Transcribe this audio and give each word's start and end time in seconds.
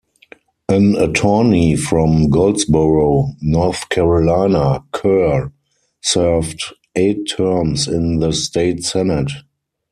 An 0.67 0.95
attorney 0.95 1.75
from 1.75 2.31
Goldsboro, 2.31 3.35
North 3.39 3.87
Carolina, 3.89 4.83
Kerr 4.93 5.51
served 6.01 6.59
eight 6.95 7.25
terms 7.29 7.87
in 7.87 8.17
the 8.17 8.33
state 8.33 8.83
Senate. 8.83 9.29